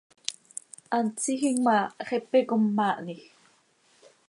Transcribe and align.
Hant 0.95 1.17
tsiijim 1.19 1.57
ma, 1.65 1.77
xepe 2.07 2.39
com 2.49 2.63
maahnij. 2.77 3.23